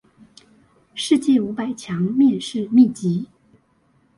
[0.95, 3.27] 世界五百強面試秘笈